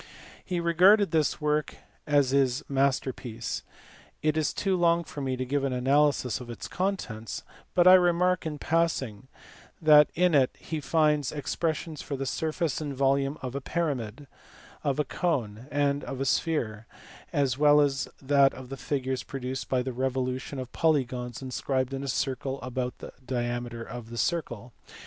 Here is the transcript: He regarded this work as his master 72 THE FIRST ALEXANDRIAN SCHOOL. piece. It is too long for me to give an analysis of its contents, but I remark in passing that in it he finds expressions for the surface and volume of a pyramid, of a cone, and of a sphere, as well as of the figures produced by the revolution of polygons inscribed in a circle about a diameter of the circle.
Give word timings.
He 0.43 0.59
regarded 0.59 1.11
this 1.11 1.39
work 1.39 1.75
as 2.07 2.31
his 2.31 2.63
master 2.67 3.13
72 3.15 3.35
THE 3.35 3.51
FIRST 3.51 3.63
ALEXANDRIAN 3.63 3.83
SCHOOL. 3.83 4.21
piece. 4.23 4.27
It 4.27 4.37
is 4.39 4.63
too 4.63 4.75
long 4.75 5.03
for 5.03 5.21
me 5.21 5.37
to 5.37 5.45
give 5.45 5.63
an 5.63 5.73
analysis 5.73 6.39
of 6.41 6.49
its 6.49 6.67
contents, 6.67 7.43
but 7.75 7.87
I 7.87 7.93
remark 7.93 8.47
in 8.47 8.57
passing 8.57 9.27
that 9.79 10.09
in 10.15 10.33
it 10.33 10.55
he 10.59 10.81
finds 10.81 11.31
expressions 11.31 12.01
for 12.01 12.15
the 12.17 12.25
surface 12.25 12.81
and 12.81 12.95
volume 12.95 13.37
of 13.43 13.53
a 13.53 13.61
pyramid, 13.61 14.25
of 14.83 14.97
a 14.97 15.05
cone, 15.05 15.67
and 15.69 16.03
of 16.03 16.19
a 16.19 16.25
sphere, 16.25 16.87
as 17.31 17.59
well 17.59 17.79
as 17.79 18.07
of 18.27 18.69
the 18.69 18.77
figures 18.77 19.21
produced 19.21 19.69
by 19.69 19.83
the 19.83 19.93
revolution 19.93 20.57
of 20.57 20.71
polygons 20.73 21.43
inscribed 21.43 21.93
in 21.93 22.01
a 22.03 22.07
circle 22.07 22.59
about 22.63 22.95
a 23.03 23.11
diameter 23.27 23.83
of 23.83 24.09
the 24.09 24.17
circle. 24.17 24.73